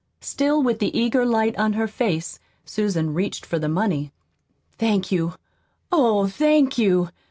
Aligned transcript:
Still 0.21 0.63
with 0.63 0.79
the 0.79 0.97
eager 0.99 1.27
light 1.27 1.55
on 1.59 1.73
her 1.73 1.87
face, 1.87 2.39
Susan 2.65 3.13
reached 3.13 3.45
for 3.45 3.59
the 3.59 3.69
money. 3.69 4.11
"Thank 4.79 5.11
you, 5.11 5.35
oh, 5.91 6.25
thank 6.25 6.75
you! 6.79 7.09